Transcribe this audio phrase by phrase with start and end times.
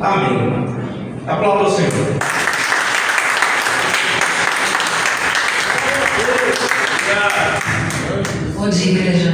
[0.00, 0.64] Amém.
[1.26, 1.90] Aplauda o Senhor.
[8.54, 9.32] Bom dia, igreja.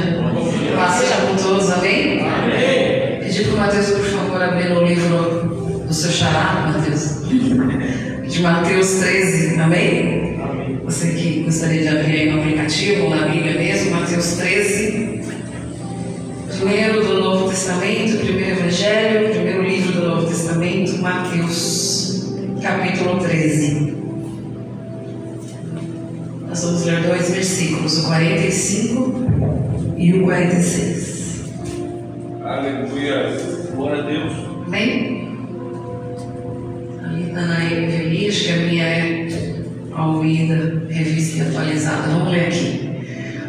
[0.75, 2.27] Paz seja com todos, amém?
[2.27, 3.19] Amém.
[3.19, 7.21] Pedir para o Mateus, por favor, abrir o livro do seu xará, Mateus.
[8.27, 10.39] De Mateus 13, amém?
[10.41, 10.81] Amém.
[10.83, 15.24] Você que gostaria de abrir aí no aplicativo ou na Bíblia mesmo, Mateus 13.
[17.55, 23.95] Testamento, primeiro Evangelho, primeiro livro do Novo Testamento, Mateus, capítulo 13.
[26.49, 31.43] Nós vamos ler dois versículos, o 45 e o 46.
[32.43, 33.37] Aleluia.
[33.73, 34.33] Glória a Deus.
[34.67, 35.37] Amém?
[37.25, 39.27] Está na NVI, acho que a minha é
[39.93, 42.09] Almeida, revista e atualizada.
[42.09, 42.85] Vamos ler aqui.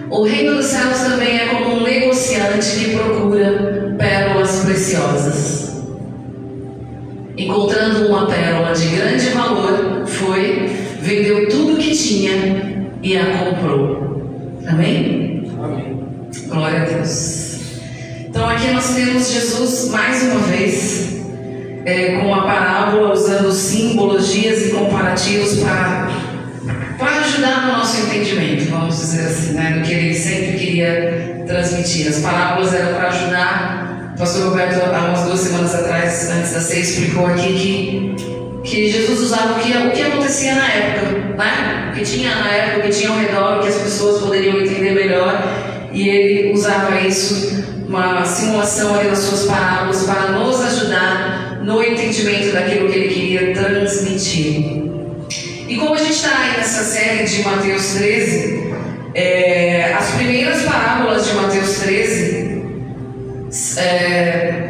[0.09, 5.77] O reino dos céus também é como um negociante que procura pérolas preciosas.
[7.37, 14.59] Encontrando uma pérola de grande valor, foi, vendeu tudo o que tinha e a comprou.
[14.67, 15.51] Amém?
[15.63, 16.01] Amém.
[16.49, 17.57] Glória a Deus.
[18.27, 21.25] Então aqui nós temos Jesus mais uma vez
[21.85, 26.11] é, com a parábola usando simbologias e comparativos para
[26.99, 32.09] para ajudar no nosso entendimento, vamos dizer assim, né, do que ele sempre queria transmitir.
[32.09, 33.76] As parábolas eram para ajudar.
[34.17, 38.17] O pastor Roberto, há umas duas semanas atrás, antes da ceia, explicou aqui que
[38.65, 41.91] que Jesus usava o que, o que acontecia na época, né?
[41.93, 44.93] O que tinha na época, o que tinha ao redor, que as pessoas poderiam entender
[44.93, 45.39] melhor,
[45.93, 52.55] e ele usava isso, uma simulação ali nas suas parábolas, para nos ajudar no entendimento
[52.55, 54.83] daquilo que ele queria transmitir.
[55.69, 58.73] E como a gente está aí nessa série de Mateus 13,
[59.15, 62.36] é, as primeiras parábolas de Mateus 13
[63.77, 64.69] é,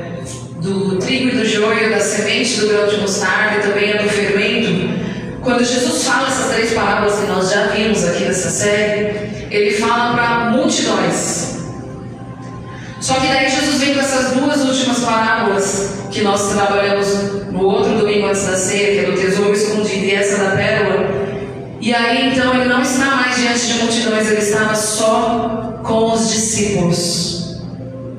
[0.60, 4.08] do trigo e do joio, da semente do grão de mostarda e também a do
[4.08, 5.06] fermento,
[5.42, 10.12] quando Jesus fala essas três parábolas que nós já vimos aqui nessa série, ele fala
[10.14, 11.56] para multidões.
[13.00, 17.97] Só que daí Jesus vem com essas duas últimas parábolas que nós trabalhamos no outro
[17.98, 21.06] domingo antes da ceia, que é do tesouro escondido e essa da pérola.
[21.81, 26.28] E aí então ele não está mais diante de multidões, ele estava só com os
[26.32, 27.35] discípulos.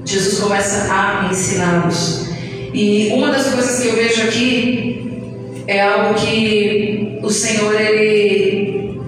[0.08, 2.28] Jesus começa a ensiná-los.
[2.74, 9.02] E uma das coisas que eu vejo aqui é algo que o Senhor, ele.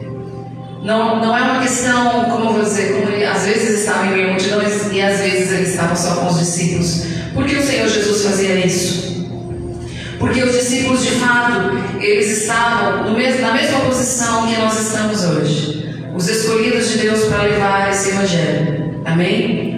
[0.83, 4.11] Não, não é uma questão, como eu vou dizer, como ele às vezes estava em
[4.11, 7.05] meio multidões e às vezes ele estava só com os discípulos.
[7.33, 9.09] Por que o Senhor Jesus fazia isso?
[10.17, 15.85] Porque os discípulos, de fato, eles estavam mesmo, na mesma posição que nós estamos hoje.
[16.15, 19.01] Os escolhidos de Deus para levar esse evangelho.
[19.05, 19.68] Amém?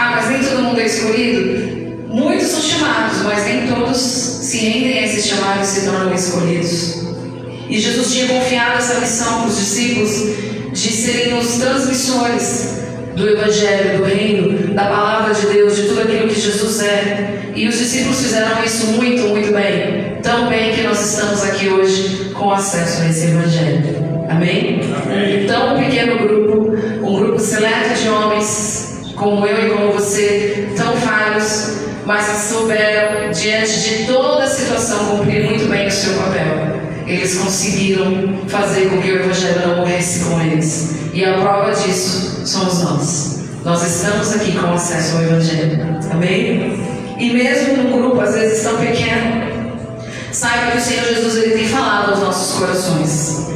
[0.00, 2.06] Ah, mas nem todo mundo é escolhido?
[2.06, 7.02] Muitos são chamados, mas nem todos se rendem a esses chamados e se tornam escolhidos.
[7.68, 10.10] E Jesus tinha confiado essa missão para os discípulos
[10.72, 12.78] de serem os transmissores
[13.16, 17.50] do Evangelho, do Reino, da Palavra de Deus, de tudo aquilo que Jesus é.
[17.56, 20.20] E os discípulos fizeram isso muito, muito bem.
[20.22, 23.82] Tão bem que nós estamos aqui hoje com acesso a esse Evangelho.
[24.30, 24.80] Amém?
[25.02, 25.42] Amém.
[25.42, 28.77] Então, um pequeno grupo, um grupo seleto de homens,
[29.18, 35.18] como eu e como você, tão falhos, mas que souberam, diante de toda a situação,
[35.18, 36.78] cumprir muito bem o seu papel.
[37.06, 40.96] Eles conseguiram fazer com que o Evangelho não morresse com eles.
[41.12, 43.38] E a prova disso somos nós.
[43.64, 45.98] Nós estamos aqui com acesso ao Evangelho.
[46.10, 46.78] Amém?
[47.18, 49.74] E mesmo num grupo, às vezes tão pequeno,
[50.32, 53.48] saiba que o Senhor Jesus ele tem falado aos nossos corações.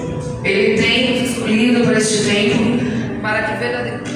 [0.42, 4.11] Ele tem escolhido para este tempo para que verdadeiramente.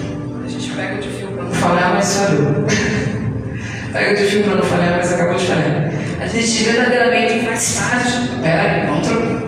[0.77, 2.67] Pega de fio para não falhar, mas falhou.
[3.93, 5.91] Pega de fio para não falhar, mas acabou de falhar.
[6.21, 8.29] A gente verdadeiramente faz parte.
[8.43, 9.47] Pera aí, vamos trocar.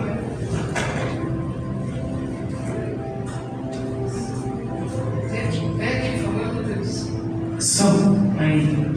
[5.29, 7.09] Vem aqui, vem aqui, por favor, meu Deus.
[7.59, 8.89] Som, aí.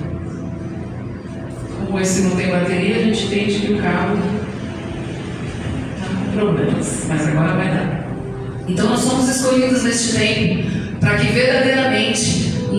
[1.85, 4.17] Como esse não tem bateria, a gente entende que o carro
[5.97, 8.07] está com problemas, mas agora vai dar.
[8.67, 11.92] Então nós somos escolhidos neste tempo para que verdadeiramente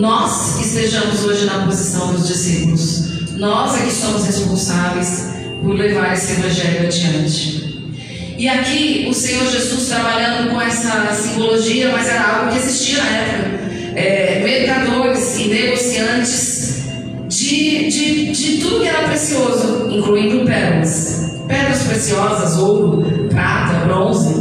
[0.04, 3.30] nós estejamos hoje na posição dos discípulos.
[3.38, 5.30] Nós é que somos responsáveis
[5.62, 7.94] por levar esse evangelho adiante.
[8.36, 13.08] E aqui o Senhor Jesus trabalhando com essa simbologia, mas era algo que existia na
[13.08, 13.64] época.
[13.96, 16.82] É, mercadores e negociantes
[17.26, 21.38] de, de, de tudo que era precioso, incluindo pérolas.
[21.48, 24.34] Pedras preciosas, ouro, prata, bronze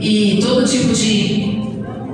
[0.00, 1.60] e todo tipo de,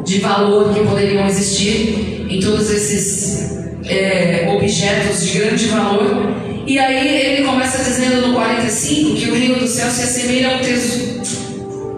[0.04, 6.32] de valor que poderiam existir em todos esses é, objetos de grande valor.
[6.66, 10.60] E aí ele começa dizendo no 45 que o reino dos céus se assemelha ao
[10.60, 11.20] tesouro.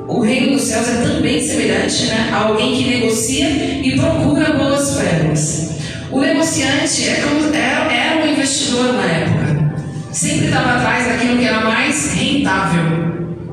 [0.08, 3.48] O reino dos céus é também semelhante né, a alguém que negocia
[3.82, 5.72] e procura boas pérolas.
[6.10, 9.74] O negociante é como, era, era um investidor na época.
[10.12, 13.12] Sempre estava atrás daquilo que era mais rentável.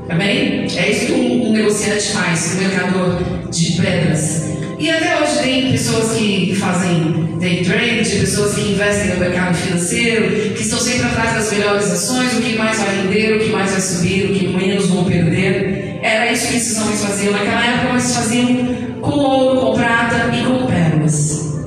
[0.09, 0.67] Amém?
[0.75, 4.38] É isso que um, um negociante faz, um mercador de pedras.
[4.79, 10.53] E até hoje tem pessoas que fazem day trade, pessoas que investem no mercado financeiro,
[10.53, 13.71] que estão sempre atrás das melhores ações, o que mais vai render, o que mais
[13.71, 15.99] vai subir, o que menos vão perder.
[16.01, 20.45] Era isso que esses homens faziam naquela época, mas faziam com ouro, com prata e
[20.45, 21.59] com pérolas.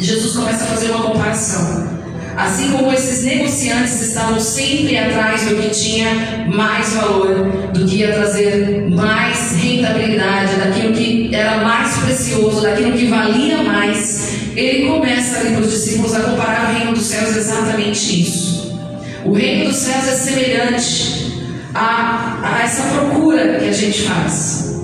[0.00, 1.85] Jesus começa a fazer uma comparação.
[2.36, 8.12] Assim como esses negociantes estavam sempre atrás do que tinha mais valor, do que ia
[8.12, 15.52] trazer mais rentabilidade, daquilo que era mais precioso, daquilo que valia mais, ele começa ali
[15.52, 18.78] para os discípulos a comparar o reino dos céus exatamente isso.
[19.24, 21.32] O reino dos céus é semelhante
[21.74, 24.76] a, a essa procura que a gente faz.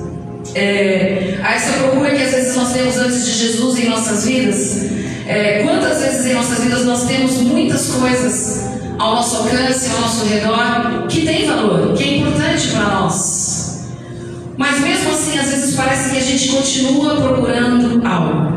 [0.55, 5.02] É, a essa procura que às vezes nós temos antes de Jesus em nossas vidas.
[5.27, 10.27] É, quantas vezes em nossas vidas nós temos muitas coisas ao nosso alcance, ao nosso
[10.27, 13.63] redor, que tem valor, que é importante para nós.
[14.57, 18.53] Mas mesmo assim, às vezes parece que a gente continua procurando algo.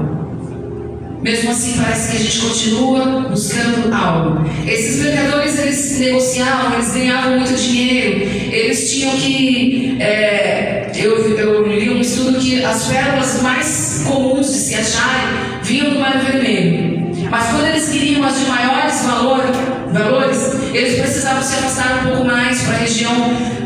[1.21, 4.47] Mesmo assim, parece que a gente continua buscando algo.
[4.67, 9.97] Esses mercadores, eles negociavam, eles ganhavam muito dinheiro, eles tinham que.
[9.99, 15.89] É, eu, eu li um estudo que as pérolas mais comuns de se acharem vinham
[15.89, 17.29] do Mar Vermelho.
[17.29, 19.43] Mas quando eles queriam as de maiores valor,
[19.91, 23.15] valores, eles precisavam se afastar um pouco mais para a região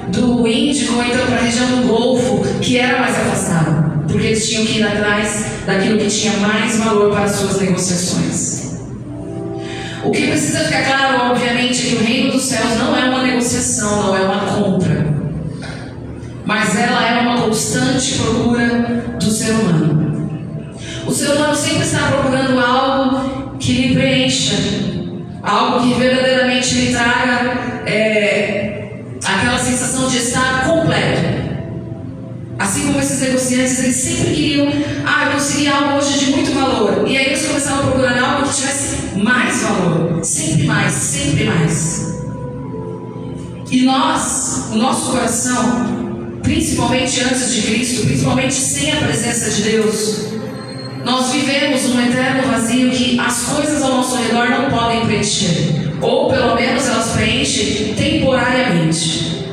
[0.07, 4.49] do Índico ou então para a região do Golfo, que era mais afastada porque eles
[4.49, 8.79] tinham que ir atrás daquilo que tinha mais valor para as suas negociações.
[10.03, 13.21] O que precisa ficar claro, obviamente, é que o reino dos céus não é uma
[13.21, 15.13] negociação, não é uma compra,
[16.45, 19.98] mas ela é uma constante procura do ser humano.
[21.09, 24.53] O ser humano sempre está procurando algo que lhe preencha,
[25.41, 31.49] algo que verdadeiramente lhe traga é, aquela sensação de estar completo.
[32.59, 34.67] Assim como esses negociantes, eles sempre queriam,
[35.03, 37.07] ah, eu consegui algo hoje de muito valor.
[37.07, 40.23] E aí eles começaram a procurar algo que tivesse mais valor.
[40.23, 42.19] Sempre mais, sempre mais.
[43.71, 50.29] E nós, o nosso coração, principalmente antes de Cristo, principalmente sem a presença de Deus,
[51.09, 55.91] nós vivemos um eterno vazio que as coisas ao nosso redor não podem preencher.
[56.01, 59.45] Ou pelo menos elas preenchem temporariamente.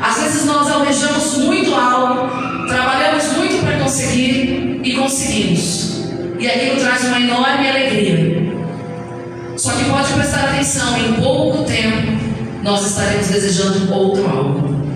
[0.00, 2.30] Às vezes nós almejamos muito algo,
[2.68, 6.04] Trabalhamos muito para conseguir e conseguimos.
[6.38, 8.54] E aquilo traz uma enorme alegria.
[9.56, 12.12] Só que pode prestar atenção, em pouco tempo
[12.62, 14.86] nós estaremos desejando outro algo.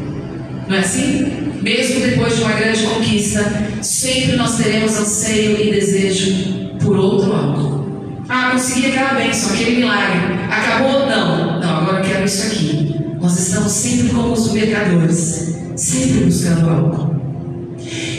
[0.68, 1.43] Não é assim?
[1.64, 3.40] Mesmo depois de uma grande conquista,
[3.80, 8.22] sempre nós teremos anseio e desejo por outro algo.
[8.28, 10.34] Ah, consegui aquela bênção, aquele milagre.
[10.50, 11.06] Acabou?
[11.06, 11.60] Não.
[11.60, 12.94] Não, agora eu quero isso aqui.
[13.18, 17.14] Nós estamos sempre como os mercadores, sempre buscando algo.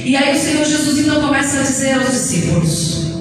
[0.03, 3.11] E aí o Senhor Jesus então começa a dizer aos discípulos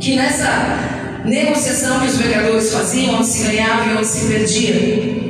[0.00, 5.27] que nessa negociação que os mercadores faziam, onde se ganhava e onde se perdia,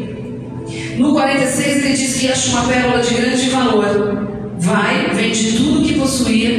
[0.98, 4.28] no 46 ele diz que acha uma pérola de grande valor.
[4.58, 6.50] Vai, vende tudo que possuía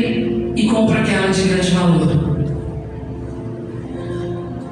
[0.55, 2.29] e compra aquela de grande valor.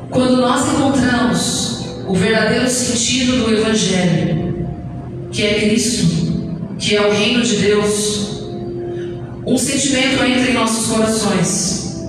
[0.10, 4.68] Quando nós encontramos o verdadeiro sentido do Evangelho,
[5.32, 6.08] que é Cristo,
[6.80, 8.48] que é o reino de Deus,
[9.46, 12.08] um sentimento entra em nossos corações.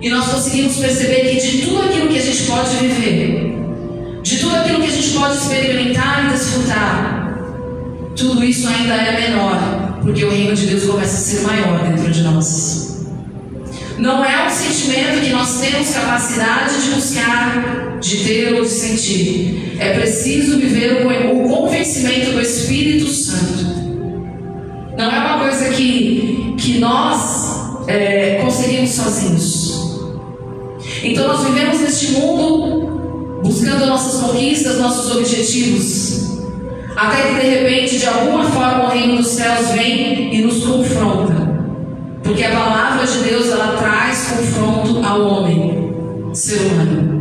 [0.00, 3.59] E nós conseguimos perceber que de tudo aquilo que a gente pode viver,
[4.30, 7.36] de tudo aquilo que a gente pode experimentar e desfrutar,
[8.14, 12.12] tudo isso ainda é menor, porque o reino de Deus começa a ser maior dentro
[12.12, 13.06] de nós.
[13.98, 19.76] Não é um sentimento que nós temos capacidade de buscar, de ter ou de sentir.
[19.80, 23.80] É preciso viver o convencimento do Espírito Santo
[25.00, 29.80] não é uma coisa que, que nós é, conseguimos sozinhos.
[31.02, 32.89] Então nós vivemos neste mundo
[33.42, 36.38] buscando nossas conquistas, nossos objetivos.
[36.96, 41.50] Até que de repente, de alguma forma, o reino dos céus vem e nos confronta.
[42.22, 45.94] Porque a palavra de Deus ela traz confronto ao homem,
[46.34, 47.20] ser humano.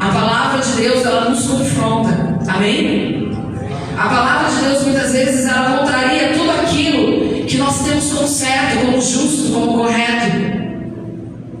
[0.00, 2.38] A palavra de Deus ela nos confronta.
[2.48, 3.32] Amém?
[3.96, 8.84] A palavra de Deus muitas vezes ela contraria tudo aquilo que nós temos como certo,
[8.84, 10.36] como justo, como correto.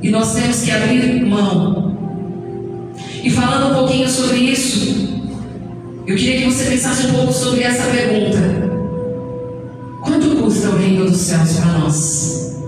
[0.02, 1.97] E nós temos que abrir mão.
[3.22, 5.08] E falando um pouquinho sobre isso,
[6.08, 8.38] Eu queria que você pensasse um pouco sobre essa pergunta.
[10.02, 12.62] Quanto custa o reino dos céus para nós?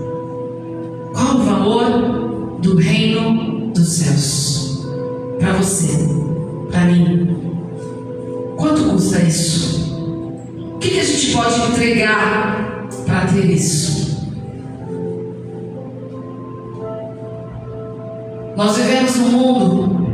[1.11, 4.85] Qual o valor do reino dos céus?
[5.39, 6.07] Para você,
[6.69, 7.35] para mim.
[8.57, 9.91] Quanto custa isso?
[10.75, 14.21] O que, que a gente pode entregar para ter isso?
[18.55, 20.10] Nós vivemos num mundo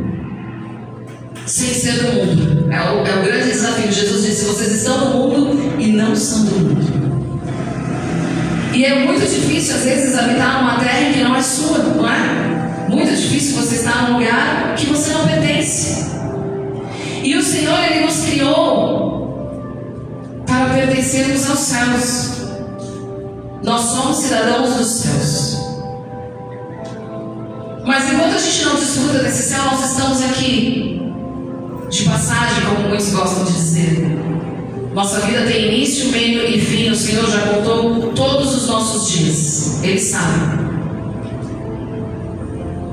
[1.48, 2.72] sem ser do mundo.
[2.72, 3.92] É o, é o grande desafio.
[3.92, 6.98] Jesus disse: vocês estão no mundo e não são do mundo.
[8.74, 12.88] E é muito difícil, às vezes, habitar numa terra que não é sua, não é?
[12.90, 16.06] Muito difícil você estar num lugar que você não pertence.
[17.24, 19.08] E o Senhor, Ele nos criou
[20.46, 22.32] para pertencermos aos céus.
[23.64, 25.58] Nós somos cidadãos dos céus.
[27.86, 31.07] Mas enquanto a gente não desfruta desse céu, nós estamos aqui
[31.90, 34.08] de passagem, como muitos gostam de dizer.
[34.94, 36.90] Nossa vida tem início, meio e fim.
[36.90, 39.84] O Senhor já contou todos os nossos dias.
[39.84, 40.68] Ele sabe.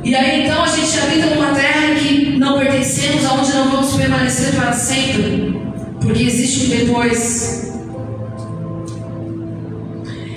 [0.04, 4.54] E aí então a gente habita numa terra que não pertencemos, aonde não vamos permanecer
[4.54, 5.58] para sempre,
[5.98, 7.72] porque existe um depois.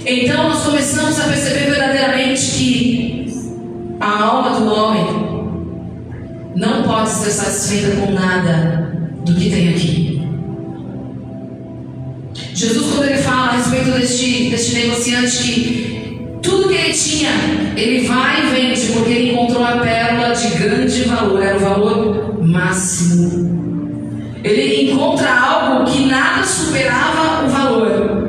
[0.06, 3.28] Então nós começamos a perceber verdadeiramente que
[4.00, 5.27] a alma do homem
[6.58, 8.92] não pode ser satisfeita com nada
[9.24, 10.22] do que tem aqui.
[12.54, 17.30] Jesus, quando ele fala a respeito deste, deste negociante que tudo que ele tinha,
[17.76, 22.44] ele vai e vende, porque ele encontrou a pérola de grande valor, era o valor
[22.44, 24.36] máximo.
[24.44, 28.28] Ele encontra algo que nada superava o valor.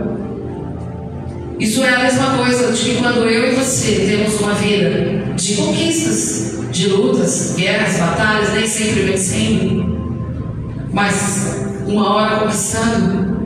[1.58, 5.54] Isso é a mesma coisa de que quando eu e você temos uma vida de
[5.54, 13.38] conquistas, de lutas, guerras, batalhas, nem sempre vencendo, mas uma hora conquistando.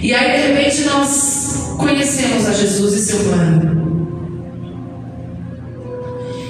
[0.00, 3.78] E aí de repente nós conhecemos a Jesus e seu plano.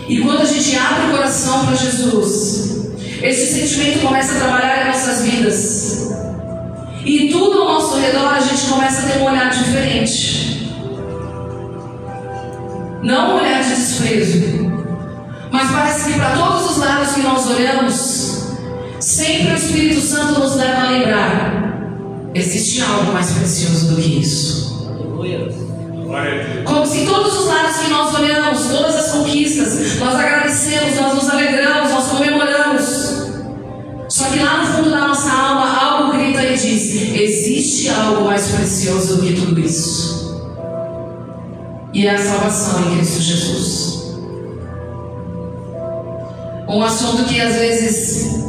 [0.08, 2.92] E quando a gente abre o coração para Jesus,
[3.22, 6.10] esse sentimento começa a trabalhar em nossas vidas.
[7.04, 10.68] E tudo ao nosso redor a gente começa a ter um olhar diferente.
[13.02, 14.67] Não um olhar de desprezo,
[15.58, 18.44] mas parece que para todos os lados que nós olhamos,
[19.00, 24.68] sempre o Espírito Santo nos leva a lembrar: existe algo mais precioso do que isso.
[26.64, 31.28] Como se todos os lados que nós olhamos, todas as conquistas, nós agradecemos, nós nos
[31.28, 32.84] alegramos, nós comemoramos.
[34.08, 38.46] Só que lá no fundo da nossa alma, algo grita e diz: existe algo mais
[38.46, 40.40] precioso do que tudo isso.
[41.92, 43.97] E é a salvação em Cristo Jesus.
[46.68, 48.44] Um assunto que às vezes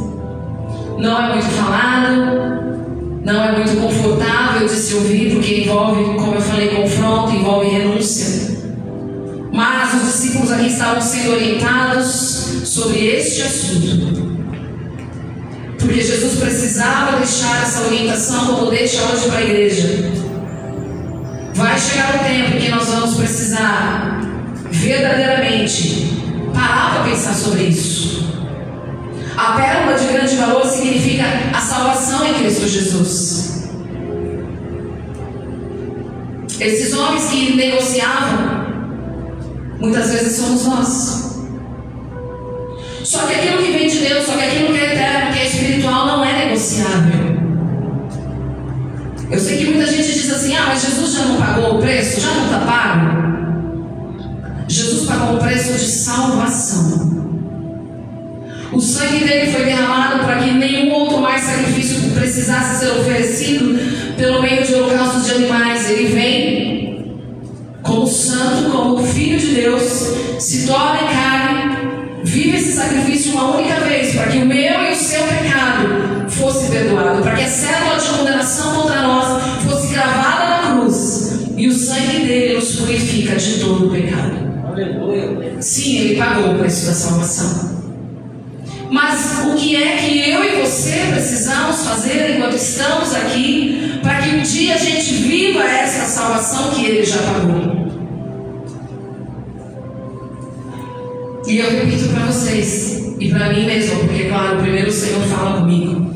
[0.98, 6.40] não é muito falado, não é muito confortável de se ouvir, porque envolve, como eu
[6.42, 8.58] falei, confronto, envolve renúncia.
[9.50, 12.08] Mas os discípulos aqui estavam sendo orientados
[12.64, 14.20] sobre este assunto.
[15.78, 20.12] Porque Jesus precisava deixar essa orientação como deixa hoje para a igreja.
[21.54, 24.20] Vai chegar o tempo que nós vamos precisar
[24.70, 26.09] verdadeiramente
[26.60, 28.28] parar para pensar sobre isso.
[29.36, 31.24] A pérola de grande valor significa
[31.54, 33.70] a salvação em Cristo Jesus.
[36.60, 38.66] Esses homens que negociavam,
[39.80, 41.30] muitas vezes somos nós.
[43.02, 45.46] Só que aquilo que vem de Deus, só que aquilo que é eterno, que é
[45.46, 47.30] espiritual, não é negociável.
[49.30, 52.20] Eu sei que muita gente diz assim: ah, mas Jesus já não pagou o preço?
[52.20, 53.49] Já não está pago?
[54.70, 57.10] Jesus pagou o preço de salvação.
[58.72, 63.76] O sangue dele foi derramado para que nenhum outro mais sacrifício precisasse ser oferecido
[64.16, 65.90] pelo meio de holocaustos de animais.
[65.90, 67.20] Ele vem
[67.82, 69.82] como santo, como filho de Deus,
[70.38, 71.76] se torna carne,
[72.22, 74.79] vive esse sacrifício uma única vez, para que o meu
[85.60, 87.80] Sim, ele pagou o preço da salvação.
[88.90, 94.36] Mas o que é que eu e você precisamos fazer enquanto estamos aqui para que
[94.36, 97.80] um dia a gente viva essa salvação que ele já pagou?
[101.46, 105.60] E eu repito para vocês e para mim mesmo, porque claro, primeiro o Senhor fala
[105.60, 106.10] comigo.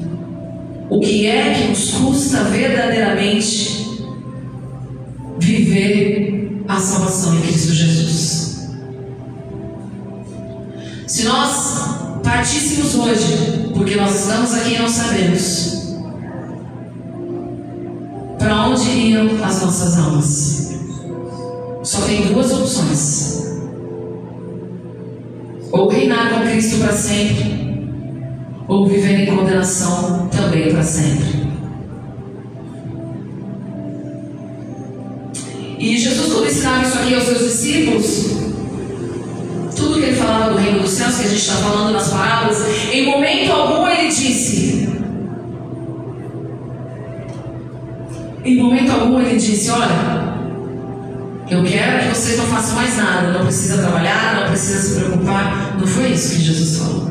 [0.88, 3.84] O que é que nos custa verdadeiramente
[5.38, 8.43] viver a salvação em Cristo Jesus?
[11.25, 15.97] Se nós partíssemos hoje, porque nós estamos aqui e não sabemos,
[18.38, 20.75] para onde iam as nossas almas?
[21.83, 23.59] Só tem duas opções:
[25.73, 27.88] ou reinar com Cristo para sempre,
[28.69, 31.43] ou viver em condenação também para sempre.
[35.78, 38.53] E Jesus, quando ensinava isso aqui aos seus discípulos,
[39.75, 42.59] tudo que ele falava do reino dos céus, que a gente está falando nas parábolas,
[42.93, 44.88] em momento algum ele disse.
[48.45, 50.35] Em momento algum ele disse: Olha,
[51.50, 55.76] eu quero que vocês não façam mais nada, não precisa trabalhar, não precisa se preocupar.
[55.78, 57.11] Não foi isso que Jesus falou.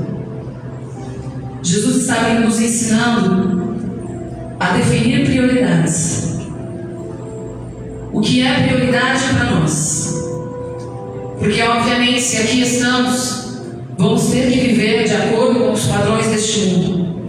[1.61, 3.75] Jesus estava nos ensinando
[4.59, 6.39] a definir prioridades.
[8.11, 10.32] O que é prioridade para nós?
[11.43, 13.57] Porque, obviamente, se aqui estamos,
[13.97, 17.19] vamos ter que viver de acordo com os padrões deste mundo.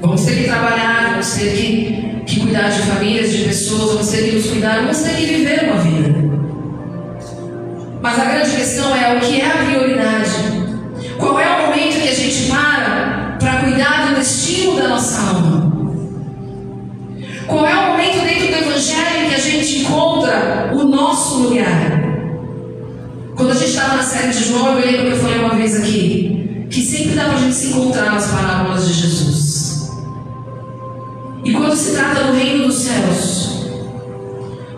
[0.00, 4.24] Vamos ter que trabalhar, vamos ter que, que cuidar de famílias, de pessoas, vamos ter
[4.24, 6.14] que nos cuidar, vamos ter que viver uma vida.
[8.02, 10.30] Mas a grande questão é o que é a prioridade.
[11.18, 15.72] Qual é o momento que a gente para para cuidar do destino da nossa alma?
[17.46, 21.97] Qual é o momento dentro do Evangelho que a gente encontra o nosso lugar?
[23.38, 25.76] Quando a gente estava na série de João, eu lembro que eu falei uma vez
[25.76, 29.92] aqui, que sempre dá para a gente se encontrar nas parábolas de Jesus.
[31.44, 33.68] E quando se trata do reino dos céus,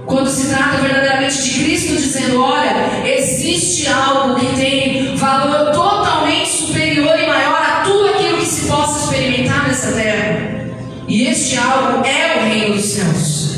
[0.05, 7.19] quando se trata verdadeiramente de Cristo dizendo: olha, existe algo que tem valor totalmente superior
[7.19, 10.69] e maior a tudo aquilo que se possa experimentar nessa terra.
[11.09, 13.50] E este algo é o reino dos céus.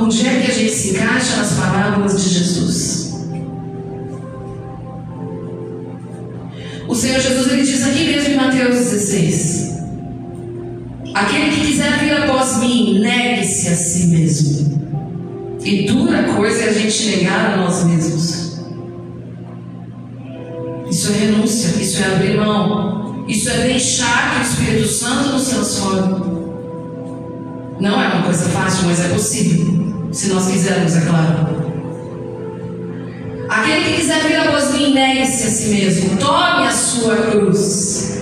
[0.00, 3.10] Onde é que a gente se encaixa nas parábolas de Jesus?
[6.88, 9.74] O Senhor Jesus ele diz aqui mesmo em Mateus 16:
[11.14, 15.60] Aquele que quiser vir após mim, negue-se a si mesmo.
[15.62, 18.58] E dura coisa é a gente negar a nós mesmos.
[20.90, 25.46] Isso é renúncia, isso é abrir mão, isso é deixar que o Espírito Santo nos
[25.46, 26.40] transforme.
[27.78, 29.79] Não é uma coisa fácil, mas é possível,
[30.12, 31.60] se nós quisermos, é claro.
[33.48, 38.20] Aquele que quiser vir após mim, negue-se a si mesmo, tome a sua cruz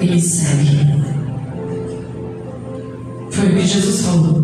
[0.00, 1.02] e me segue.
[3.30, 4.42] Foi o que Jesus falou.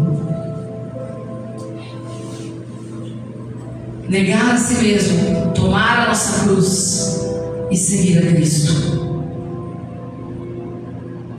[4.08, 7.20] Negar a si mesmo, tomar a nossa cruz
[7.70, 8.98] e seguir a Cristo.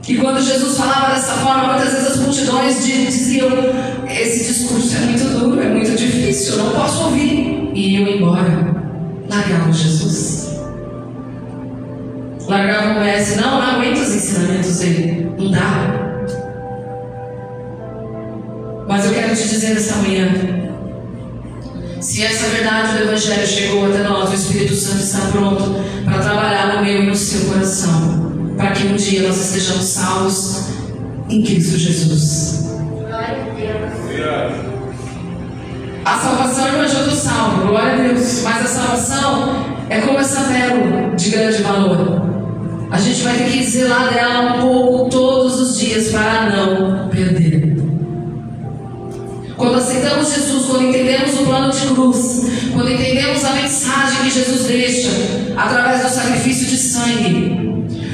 [0.08, 3.48] E quando Jesus falava dessa forma, muitas vezes as multidões diziam:
[4.10, 7.70] Esse discurso é muito duro, é muito difícil, eu não posso ouvir.
[7.74, 8.74] E iam embora.
[9.28, 10.50] Largavam Jesus.
[12.48, 13.40] Largavam o mestre.
[13.40, 15.32] Não, não aguento os ensinamentos dele.
[15.38, 16.00] Não dá.
[18.88, 20.28] Mas eu quero te dizer nessa manhã:
[22.00, 25.62] se essa verdade do Evangelho chegou até nós, o Espírito Santo está pronto
[26.04, 30.64] para trabalhar no meu e no seu coração para que um dia nós estejamos salvos
[31.30, 32.59] em Cristo Jesus.
[37.30, 38.42] Salvo, glória a Deus.
[38.42, 42.22] Mas a salvação é como essa pérola de grande valor.
[42.90, 47.78] A gente vai ter que zelar dela um pouco todos os dias para não perder.
[49.56, 54.66] Quando aceitamos Jesus, quando entendemos o plano de cruz, quando entendemos a mensagem que Jesus
[54.66, 55.10] deixa
[55.56, 57.70] através do sacrifício de sangue,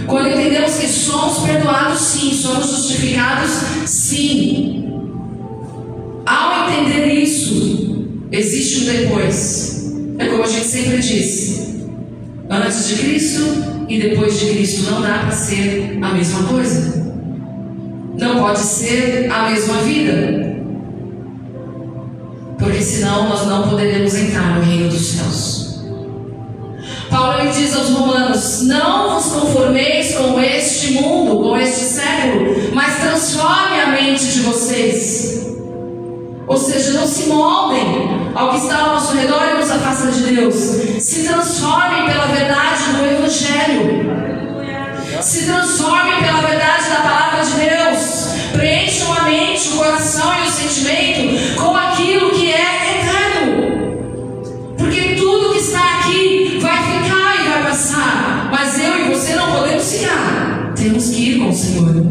[0.06, 3.50] quando entendemos que somos perdoados, sim, somos justificados,
[3.86, 4.90] sim.
[6.26, 7.75] Ao entender isso,
[8.30, 9.92] existe um depois.
[10.18, 11.76] É como a gente sempre diz:
[12.50, 13.42] antes de Cristo
[13.88, 17.06] e depois de Cristo não dá para ser a mesma coisa.
[18.18, 20.56] Não pode ser a mesma vida.
[22.58, 25.66] Porque senão nós não poderemos entrar no reino dos céus.
[27.10, 32.98] Paulo ele diz aos romanos: Não vos conformeis com este mundo, com este século, mas
[32.98, 35.46] transforme a mente de vocês.
[36.46, 40.34] Ou seja, não se moldem ao que está ao nosso redor e nos afasta de
[40.34, 40.54] Deus.
[41.00, 44.06] Se transformem pela verdade do Evangelho.
[45.22, 48.26] Se transformem pela verdade da palavra de Deus.
[48.52, 54.76] Preencham a mente, o coração e o sentimento com aquilo que é eterno.
[54.76, 58.50] Porque tudo que está aqui vai ficar e vai passar.
[58.50, 60.74] Mas eu e você não podemos ficar.
[60.76, 62.06] Temos que ir com o Senhor.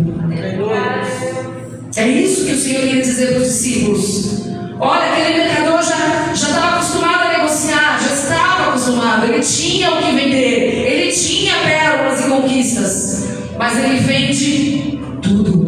[1.96, 4.45] É isso que o Senhor queria dizer para os discípulos.
[4.80, 10.12] Olha, aquele mercador já estava acostumado a negociar, já estava acostumado, ele tinha o que
[10.12, 13.26] vender, ele tinha pérolas e conquistas,
[13.58, 15.66] mas ele vende tudo.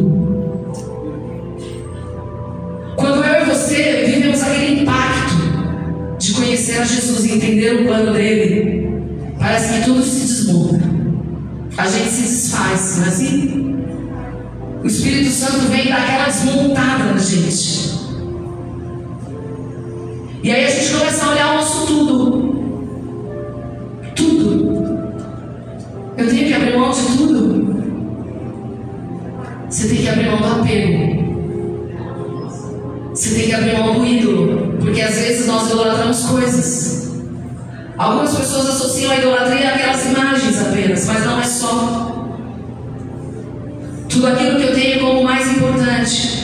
[2.96, 8.12] Quando eu e você vivemos aquele impacto de conhecer a Jesus e entender o plano
[8.12, 8.90] dele,
[9.38, 10.84] parece que tudo se desmonta.
[11.78, 13.76] A gente se desfaz, não é assim?
[14.82, 17.87] O Espírito Santo vem dar aquela desmontada na gente.
[20.42, 22.58] E aí a gente começa a olhar o nosso tudo.
[24.14, 24.88] Tudo.
[26.16, 27.68] Eu tenho que abrir mão de tudo.
[29.68, 31.28] Você tem que abrir mão do apego.
[33.12, 34.78] Você tem que abrir mão do ídolo.
[34.80, 36.98] Porque às vezes nós idolatramos coisas.
[37.98, 42.26] Algumas pessoas associam a idolatria àquelas imagens apenas, mas não é só.
[44.08, 46.37] Tudo aquilo que eu tenho como mais importante.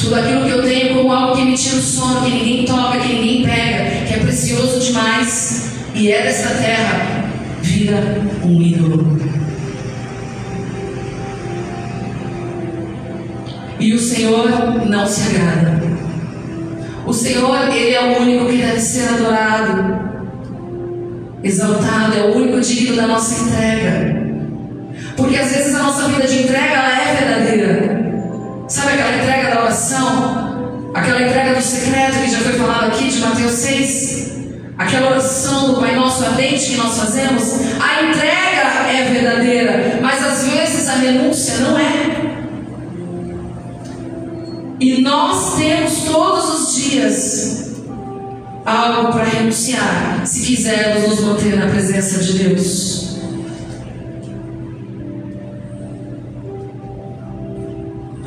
[0.00, 2.98] Tudo aquilo que eu tenho como algo que me tira o sono, que ninguém toca,
[2.98, 8.00] que ninguém pega, que é precioso demais e é desta terra, vira
[8.42, 9.20] um ídolo.
[13.78, 15.82] E o Senhor não se agrada.
[17.06, 20.00] O Senhor, Ele é o único que deve ser adorado,
[21.42, 24.20] exaltado, é o único digno da nossa entrega.
[25.16, 27.89] Porque às vezes a nossa vida de entrega ela é verdadeira.
[28.70, 30.92] Sabe aquela entrega da oração?
[30.94, 34.30] Aquela entrega do secreto que já foi falado aqui de Mateus 6?
[34.78, 37.52] Aquela oração do Pai Nosso ardente que nós fazemos?
[37.80, 42.30] A entrega é verdadeira, mas às vezes a renúncia não é.
[44.78, 47.70] E nós temos todos os dias
[48.64, 52.99] algo para renunciar, se quisermos nos manter na presença de Deus.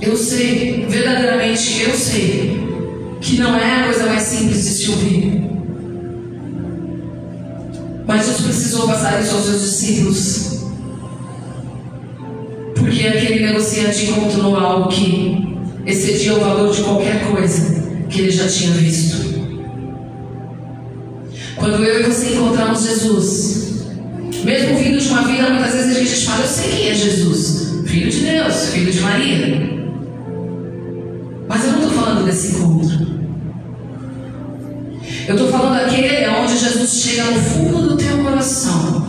[0.05, 2.61] Eu sei, verdadeiramente eu sei,
[3.21, 5.41] que não é a coisa mais simples de se ouvir.
[8.05, 10.63] Mas Jesus precisou passar isso aos seus discípulos.
[12.75, 18.47] Porque aquele negociante encontrou algo que excedia o valor de qualquer coisa que ele já
[18.47, 19.23] tinha visto.
[21.55, 23.85] Quando eu e você encontramos Jesus,
[24.43, 27.83] mesmo vindo de uma vida, muitas vezes a gente fala, eu sei quem é Jesus,
[27.85, 29.72] filho de Deus, filho de Maria.
[31.93, 33.13] Falando desse encontro.
[35.27, 39.03] Eu estou falando daquele onde Jesus chega no fundo do teu coração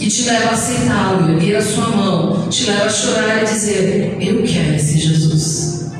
[0.00, 4.16] e te leva a aceitá-lo, erguer a sua mão, te leva a chorar e dizer:
[4.20, 5.90] Eu quero esse Jesus.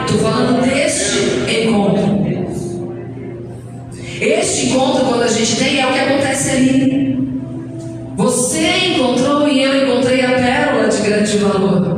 [0.00, 2.18] Estou falando deste encontro.
[4.20, 7.18] Este encontro, quando a gente tem, é o que acontece ali.
[8.16, 11.97] Você encontrou e eu encontrei a pérola de grande valor.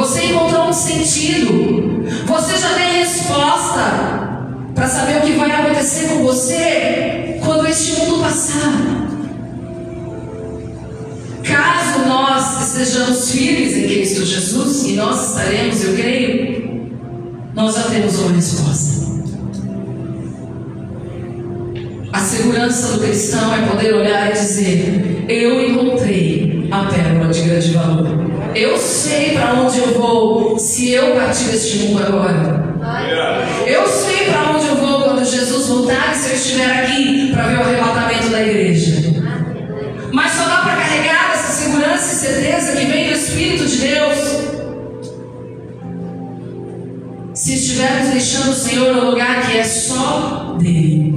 [0.00, 2.06] Você encontrou um sentido.
[2.24, 4.40] Você já tem resposta
[4.74, 8.72] para saber o que vai acontecer com você quando este mundo passar.
[11.44, 16.92] Caso nós estejamos firmes em Cristo Jesus, e nós estaremos, eu creio,
[17.54, 19.00] nós já temos uma resposta.
[22.10, 26.39] A segurança do cristão é poder olhar e dizer: Eu encontrei
[26.80, 28.08] a pérola de grande valor.
[28.54, 32.70] Eu sei para onde eu vou se eu partir deste mundo agora.
[33.66, 37.46] Eu sei para onde eu vou quando Jesus voltar e se eu estiver aqui para
[37.46, 39.22] ver o arrebatamento da igreja.
[40.12, 44.40] Mas só dá para carregar essa segurança e certeza que vem do Espírito de Deus.
[47.34, 51.14] Se estivermos deixando o Senhor no lugar que é só dele,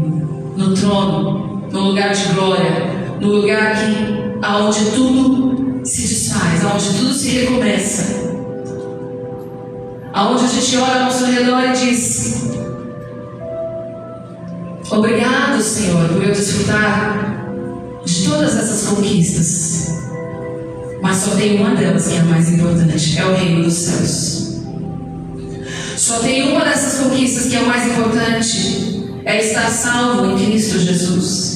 [0.56, 5.53] no trono, no lugar de glória, no lugar que aonde tudo
[5.84, 8.24] se desfaz, aonde tudo se recomeça.
[10.14, 12.44] Aonde a gente olha ao nosso redor e diz:
[14.92, 17.44] Obrigado, Senhor, por eu desfrutar
[18.06, 20.04] de todas essas conquistas.
[21.02, 24.44] Mas só tem uma delas que é a mais importante: é o reino dos céus.
[25.98, 30.80] Só tem uma dessas conquistas que é a mais importante: é estar salvo em Cristo
[30.80, 31.53] Jesus.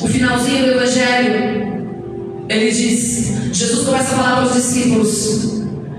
[0.00, 5.58] O finalzinho do Evangelho, ele diz: Jesus começa a falar para os discípulos.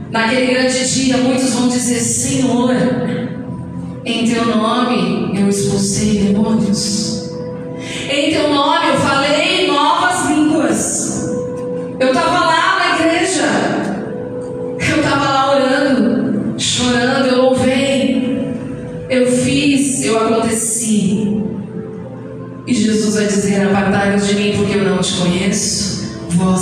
[0.10, 2.72] Naquele grande dia, muitos vão dizer: Senhor,
[4.06, 7.30] em teu nome eu expulsei demônios.
[8.10, 9.49] Em teu nome eu falei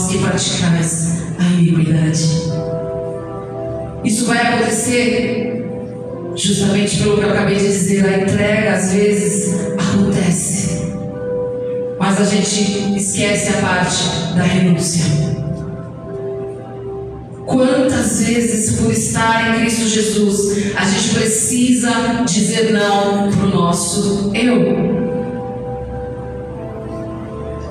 [0.08, 2.48] que praticais a iniquidade.
[4.04, 5.58] Isso vai acontecer
[6.38, 10.94] Justamente pelo que eu acabei de dizer, a entrega às vezes acontece.
[11.98, 15.04] Mas a gente esquece a parte da renúncia.
[17.44, 21.90] Quantas vezes, por estar em Cristo Jesus, a gente precisa
[22.24, 25.07] dizer não para o nosso eu.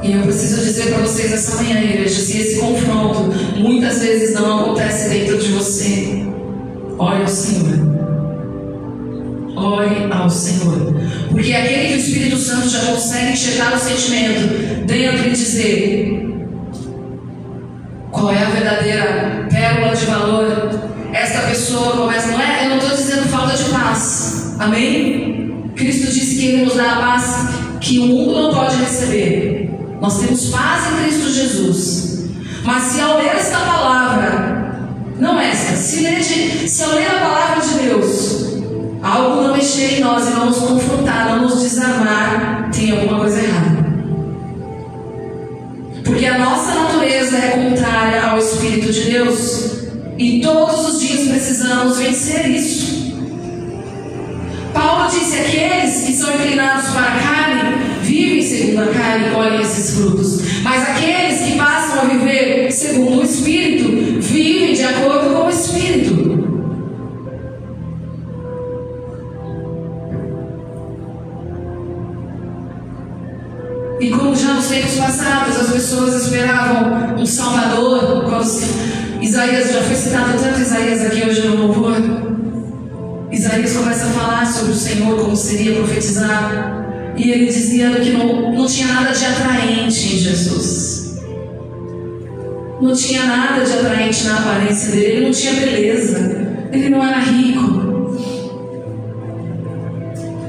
[0.06, 4.60] E eu preciso dizer para vocês essa manhã, igreja, se esse confronto muitas vezes não
[4.60, 6.24] acontece dentro de você,
[6.96, 7.86] olhe ao Senhor.
[9.56, 10.94] Ore ao Senhor.
[11.30, 16.36] Porque é aquele que o Espírito Santo já consegue enxergar o sentimento dentro e dizer
[18.12, 20.80] qual é a verdadeira pérola de valor.
[21.12, 22.66] Esta pessoa começa, não é?
[22.66, 24.54] Eu não estou dizendo falta de paz.
[24.60, 25.70] Amém?
[25.74, 27.48] Cristo disse que Ele nos dá a paz
[27.80, 29.55] que o mundo não pode receber.
[30.00, 32.06] Nós temos paz em Cristo Jesus.
[32.64, 34.56] Mas se ao ler esta palavra,
[35.18, 38.46] não esta, se, ler de, se ao ler a palavra de Deus,
[39.02, 43.40] algo não mexer em nós e não nos confrontar, não nos desarmar, tem alguma coisa
[43.40, 43.86] errada.
[46.04, 49.76] Porque a nossa natureza é contrária ao Espírito de Deus.
[50.18, 53.14] E todos os dias precisamos vencer isso.
[54.72, 57.10] Paulo disse: aqueles que são inclinados para
[58.82, 60.62] a carne e colhem esses frutos.
[60.62, 66.36] Mas aqueles que passam a viver segundo o Espírito vivem de acordo com o Espírito.
[73.98, 78.26] E como já nos tempos passados as pessoas esperavam um Salvador,
[79.20, 81.96] Isaías já foi citado tanto Isaías aqui hoje no louvor.
[83.32, 86.75] Isaías começa a falar sobre o Senhor, como seria profetizado.
[87.16, 91.16] E ele dizia que não, não tinha nada de atraente em Jesus.
[92.80, 97.18] Não tinha nada de atraente na aparência dele, ele não tinha beleza, ele não era
[97.20, 97.86] rico.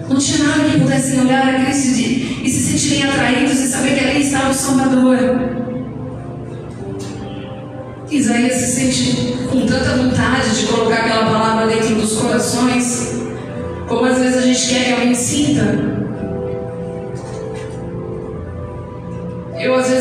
[0.09, 3.95] Não tinha nada que pudessem olhar a Cristo e, e se sentirem atraídos e saber
[3.97, 5.17] que ali estava o Salvador.
[8.09, 13.15] Isaías se sente com tanta vontade de colocar aquela palavra dentro dos corações,
[13.87, 16.06] como às vezes a gente quer que alguém sinta.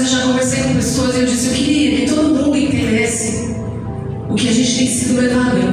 [0.07, 3.57] Eu já conversei com pessoas e eu disse, eu queria que todo mundo entendesse
[4.31, 5.67] o que a gente tem sido levado a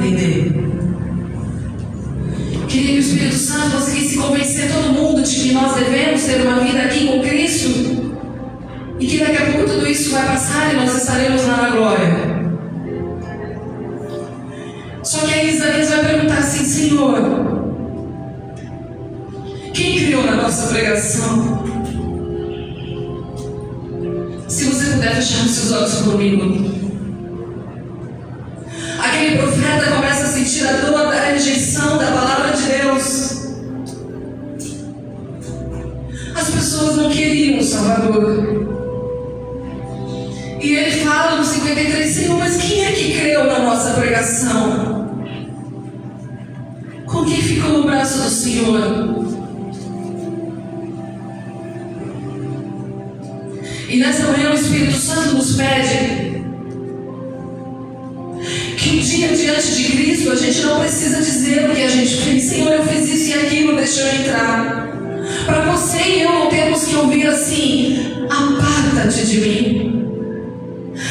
[69.34, 70.04] de mim.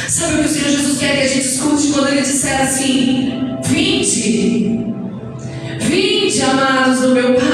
[0.08, 3.32] Sabe o que o Senhor Jesus quer que a gente escute quando Ele disser assim:
[3.64, 4.84] Vinde,
[5.80, 7.53] vinde, amados do meu Pai,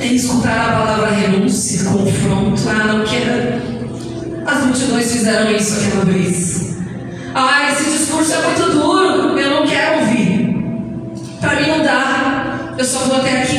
[0.00, 2.62] em escutar a palavra renúncia, confronto.
[2.68, 3.76] Ah, não quero.
[4.46, 6.76] As multidões fizeram isso aquela vez.
[7.34, 10.56] Ah, esse discurso é muito duro, eu não quero ouvir.
[11.40, 13.55] Para mim não dá, eu só vou até aqui.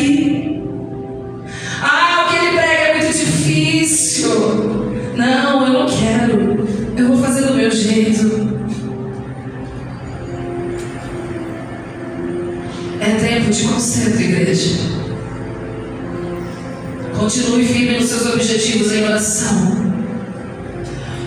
[17.27, 19.91] Continue firme nos seus objetivos em oração.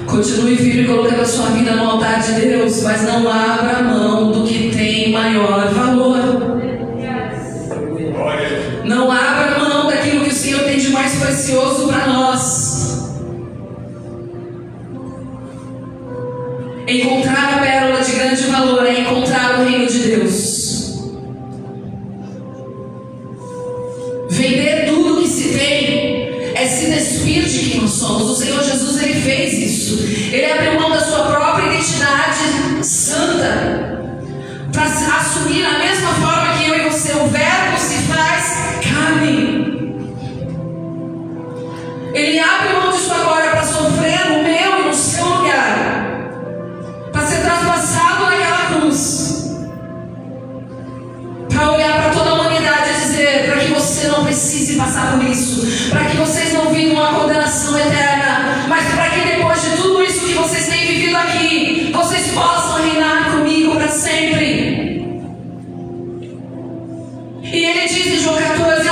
[0.06, 4.44] Continue firme colocando a sua vida no altar de Deus, mas não abra mão do
[4.44, 6.56] que tem maior valor.
[8.82, 12.59] Não abra mão daquilo que o Senhor tem de mais precioso para nós.
[42.12, 46.30] Ele abre mão sua glória para sofrer no meu e no seu lugar,
[47.12, 49.56] para ser traspassado naquela cruz,
[51.54, 55.24] para olhar para toda a humanidade e dizer: para que você não precise passar por
[55.24, 60.02] isso, para que vocês não vivam uma condenação eterna, mas para que depois de tudo
[60.02, 64.90] isso que vocês têm vivido aqui, vocês possam reinar comigo para sempre.
[67.52, 68.89] E ele diz em João 14: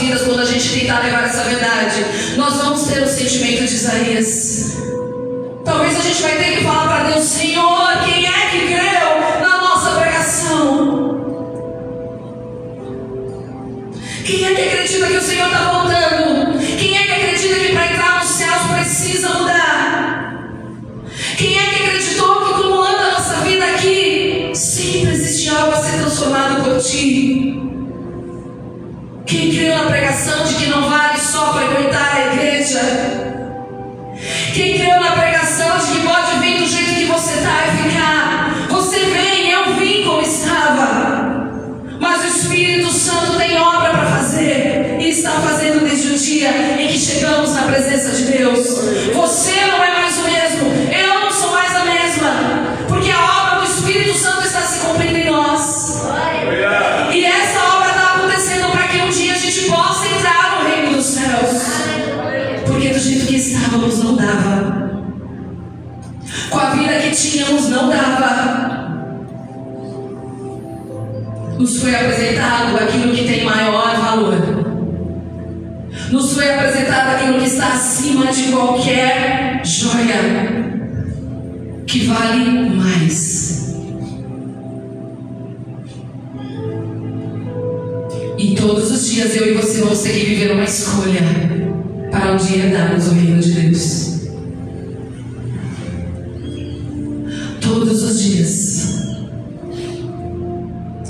[0.00, 2.04] vidas, quando a gente tentar levar essa verdade,
[2.36, 4.76] nós vamos ter o sentimento de Isaías.
[5.64, 7.49] Talvez a gente vai ter que falar para Deus: Senhor,
[49.12, 52.30] Você não é mais o mesmo, eu não sou mais a mesma,
[52.88, 56.02] porque a obra do Espírito Santo está se cumprindo em nós.
[57.12, 60.96] E essa obra está acontecendo para que um dia a gente possa entrar no reino
[60.96, 61.62] dos céus.
[62.66, 64.90] Porque do jeito que estávamos não dava.
[66.48, 68.80] Com a vida que tínhamos não dava.
[71.58, 74.60] Nos foi apresentado aquilo que tem maior valor.
[76.10, 80.72] Nos foi apresentado aquilo está acima de qualquer joia.
[81.86, 83.74] Que vale mais.
[88.38, 91.20] E todos os dias eu e você vamos ter que viver uma escolha
[92.10, 94.20] para um dia darmos o reino de Deus.
[97.60, 99.00] Todos os dias.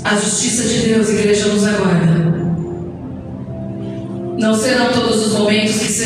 [0.03, 1.80] A justiça de Deus, igreja, nos aguarda.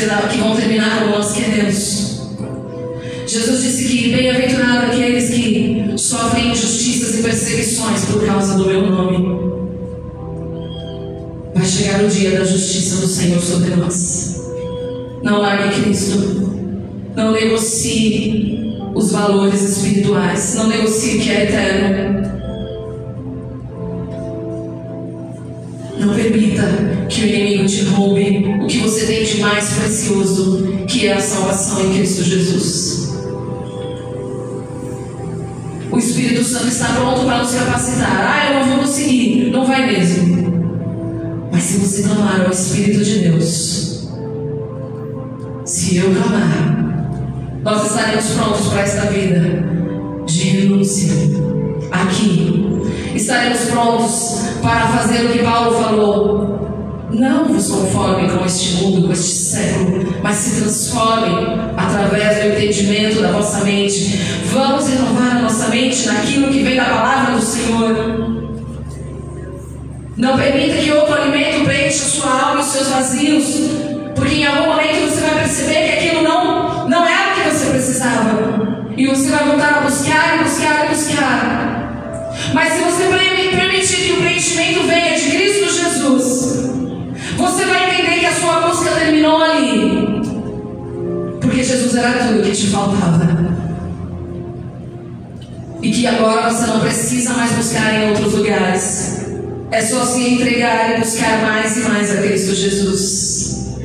[0.04, 2.16] Momentos que, vão terminar como nós queremos.
[3.26, 9.46] Jesus disse que bem-aventurado aqueles que sofrem injustiças e perseguições por causa do meu nome.
[11.54, 14.40] Vai chegar o dia da justiça do Senhor sobre nós.
[15.22, 16.46] Não largue Cristo.
[17.16, 20.54] Não negocie os valores espirituais.
[20.56, 22.36] Não negocie o que é eterno.
[25.98, 31.06] Não permita que o inimigo te roube o que você tem de mais precioso, que
[31.06, 33.06] é a salvação em Cristo Jesus.
[35.90, 38.10] O Espírito Santo está pronto para nos capacitar.
[38.10, 39.50] Ah, eu não vou conseguir.
[39.50, 41.48] Não vai mesmo.
[41.50, 44.08] Mas se você clamar ao Espírito de Deus,
[45.64, 47.10] se eu clamar,
[47.62, 49.64] nós estaremos prontos para esta vida
[50.26, 51.12] de renúncia
[51.90, 52.66] aqui.
[53.14, 56.35] Estaremos prontos para fazer o que Paulo falou.
[57.16, 63.22] Não vos conforme com este mundo, com este século, mas se transforme através do entendimento
[63.22, 64.20] da vossa mente.
[64.52, 68.46] Vamos renovar a nossa mente naquilo que vem da palavra do Senhor.
[70.14, 73.46] Não permita que outro alimento preencha sua alma e os seus vazios,
[74.14, 77.70] porque em algum momento você vai perceber que aquilo não, não era o que você
[77.70, 78.92] precisava.
[78.94, 82.32] E você vai voltar a buscar e buscar e buscar.
[82.52, 83.06] Mas se você
[83.56, 85.65] permitir que o preenchimento venha de Cristo
[91.98, 93.56] era tudo que te faltava.
[95.82, 99.26] E que agora você não precisa mais buscar em outros lugares.
[99.70, 103.76] É só se entregar e buscar mais e mais a Cristo Jesus.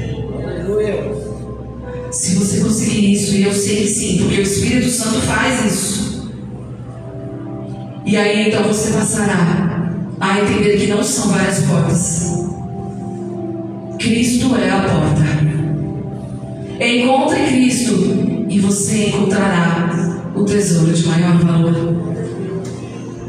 [2.11, 6.31] Se você conseguir isso, e eu sei que sim, porque o Espírito Santo faz isso.
[8.05, 9.89] E aí então você passará
[10.19, 12.31] a entender que não são várias portas.
[13.97, 15.40] Cristo é a porta.
[16.81, 22.15] Encontre Cristo e você encontrará o tesouro de maior valor.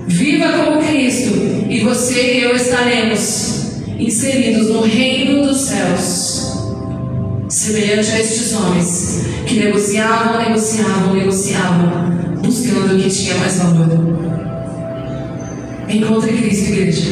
[0.07, 1.35] Viva como Cristo
[1.69, 6.65] e você e eu estaremos inseridos no reino dos céus,
[7.47, 11.91] semelhante a estes homens que negociavam, negociavam, negociavam,
[12.43, 14.23] buscando o que tinha mais valor.
[15.91, 17.11] Encontre Cristo, igreja.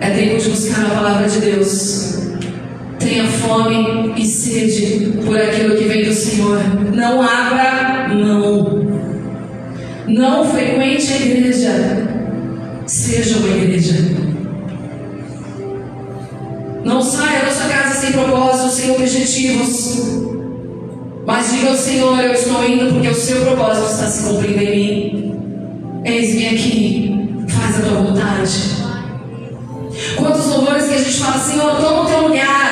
[0.00, 2.11] É tempo de buscar a palavra de Deus.
[3.12, 6.58] Tenha fome e sede por aquilo que vem do Senhor.
[6.94, 8.86] Não abra mão.
[10.08, 12.08] Não frequente a igreja.
[12.86, 13.96] Seja uma igreja.
[16.82, 20.22] Não saia da sua casa sem propósito, sem objetivos.
[21.26, 24.74] Mas diga ao Senhor: Eu estou indo porque o seu propósito está se cumprindo em
[24.74, 26.02] mim.
[26.06, 28.82] Eis-me aqui, faz a tua vontade.
[30.16, 32.71] Quantos louvores que a gente fala, Senhor, toma o teu lugar.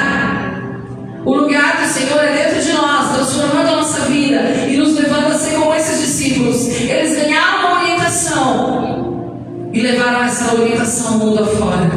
[1.25, 5.27] O lugar do Senhor é dentro de nós, transformando a nossa vida e nos levando
[5.27, 6.67] a ser como esses discípulos.
[6.69, 11.91] Eles ganharam uma orientação e levaram essa orientação ao mundo afora.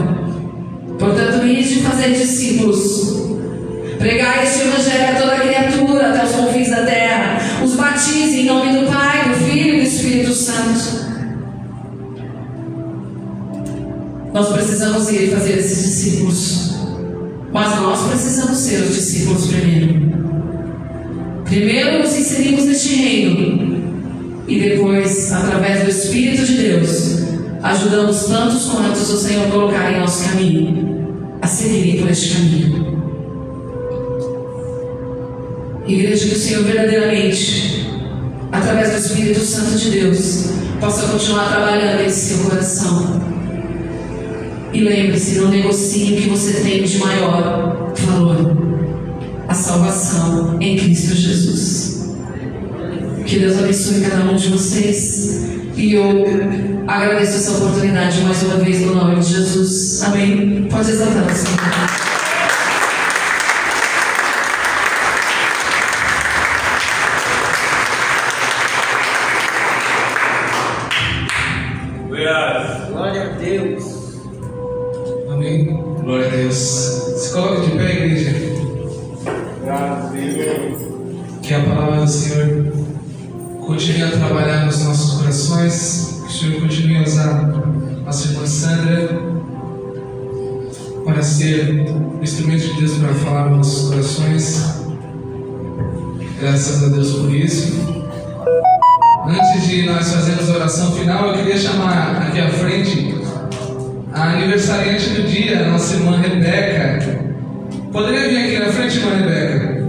[1.00, 3.24] Portanto, ide fazer discípulos.
[3.98, 7.40] Pregar este evangelho a toda criatura, até os confins da terra.
[7.64, 11.04] Os batize em nome do Pai, do Filho e do Espírito Santo.
[14.34, 16.62] Nós precisamos ir fazer esses discípulos.
[17.54, 20.12] Mas nós precisamos ser os discípulos primeiro.
[21.45, 23.84] Primeiro nos inserimos neste reino.
[24.47, 27.20] E depois, através do Espírito de Deus,
[27.62, 32.84] ajudamos tantos quantos o Senhor colocar em nosso caminho a seguirem por este caminho.
[35.86, 37.88] Igreja, que o Senhor verdadeiramente,
[38.51, 40.49] através do Espírito Santo de Deus,
[40.80, 43.33] possa continuar trabalhando em seu coração.
[44.74, 48.58] E lembre-se, não negocie o que você tem de maior valor:
[49.48, 52.16] a salvação em Cristo Jesus.
[53.26, 55.46] Que Deus abençoe cada um de vocês.
[55.78, 56.26] E eu
[56.88, 60.04] agradeço essa oportunidade mais uma vez no nome de Jesus.
[60.04, 60.68] Amém.
[60.70, 62.03] Pode exaltar Senhor.
[85.34, 86.22] Corações.
[86.22, 87.34] Que o Senhor continue a usar
[88.06, 89.10] nossa irmã Sandra
[91.04, 94.84] para ser o instrumento de Deus para falar nos nossos corações.
[96.40, 97.74] Graças a Deus por isso.
[99.28, 103.16] Antes de nós fazermos a oração final, eu queria chamar aqui à frente
[104.14, 107.24] a aniversariante do dia, a nossa irmã Rebeca.
[107.92, 109.84] Poderia vir aqui na frente, irmã Rebeca?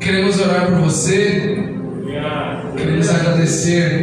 [0.00, 1.70] Queremos orar por você,
[2.76, 3.99] queremos agradecer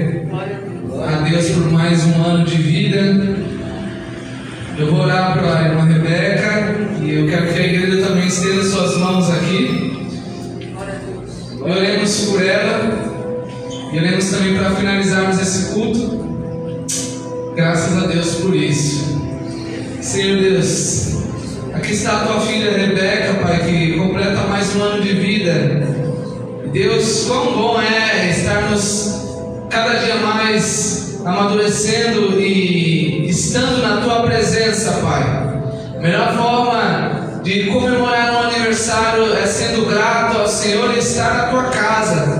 [12.47, 16.27] oremos por ela e oremos também para finalizarmos esse culto.
[17.55, 19.17] Graças a Deus por isso.
[20.01, 21.17] Senhor Deus,
[21.73, 25.87] aqui está a tua filha Rebeca, Pai, que completa mais um ano de vida.
[26.71, 35.23] Deus, quão bom é estarmos cada dia mais amadurecendo e estando na tua presença, Pai.
[35.97, 41.43] A melhor forma de comemorar um aniversário é sendo grato ao Senhor e estar na
[41.47, 42.36] tua casa.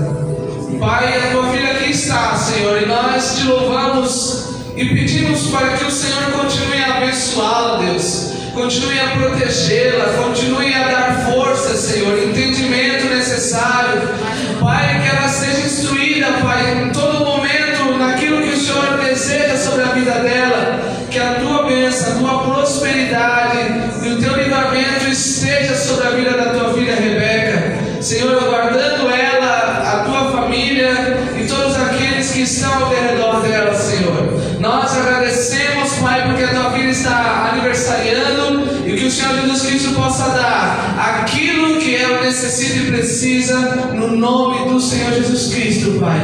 [0.78, 5.84] Pai, a tua filha aqui está, Senhor, e nós te louvamos e pedimos para que
[5.84, 8.32] o Senhor continue a abençoá-la, Deus.
[8.54, 14.02] Continue a protegê-la, continue a dar força, Senhor, entendimento necessário.
[14.60, 19.82] Pai, que ela seja instruída, Pai, em todo momento naquilo que o Senhor deseja sobre
[19.82, 20.80] a vida dela.
[21.10, 23.58] Que a tua bênção, a tua prosperidade
[24.04, 27.78] e o teu livramento esteja sobre a vida da tua filha Rebeca.
[28.00, 30.92] Senhor, aguardando ela, a tua família
[31.36, 34.58] e todos aqueles que estão ao redor dela, Senhor.
[34.60, 36.28] Nós agradecemos, Pai,
[36.88, 42.78] filha está aniversariando e que o Senhor Jesus Cristo possa dar aquilo que ela necessita
[42.78, 43.58] e precisa
[43.94, 46.20] no nome do Senhor Jesus Cristo, Pai.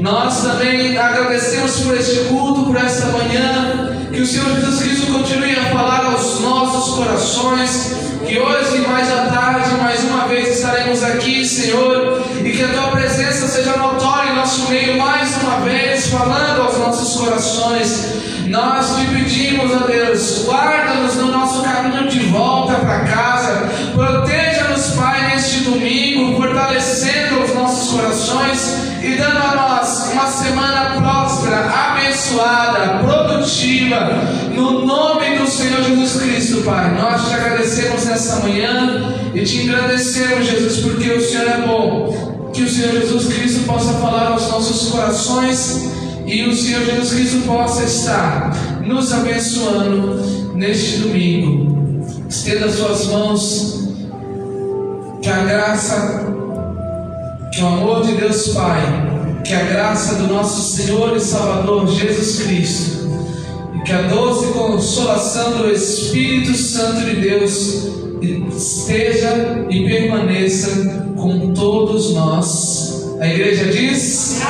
[0.00, 3.96] Nós também agradecemos por este culto, por esta manhã.
[4.12, 7.98] Que o Senhor Jesus Cristo continue a falar aos nossos corações.
[8.26, 12.90] que hoje, mais à tarde, mais uma vez estaremos aqui, Senhor, e que a tua
[12.90, 18.27] presença seja notória em nosso meio mais uma vez, falando aos nossos corações.
[18.48, 25.28] Nós te pedimos, ó Deus, guarda-nos no nosso caminho de volta para casa, proteja-nos, Pai,
[25.28, 34.08] neste domingo, fortalecendo os nossos corações e dando a nós uma semana próspera, abençoada, produtiva,
[34.54, 36.94] no nome do Senhor Jesus Cristo, Pai.
[36.94, 42.50] Nós te agradecemos nessa manhã e te agradecemos, Jesus, porque o Senhor é bom.
[42.54, 47.46] Que o Senhor Jesus Cristo possa falar aos nossos corações e o Senhor Jesus Cristo
[47.46, 52.04] possa estar nos abençoando neste domingo.
[52.28, 53.88] Estenda suas mãos,
[55.22, 56.26] que a graça,
[57.50, 58.82] que o amor de Deus Pai,
[59.42, 63.08] que a graça do nosso Senhor e Salvador Jesus Cristo,
[63.74, 67.88] e que a doce consolação do Espírito Santo de Deus
[68.54, 73.16] esteja e permaneça com todos nós.
[73.18, 74.42] A igreja diz.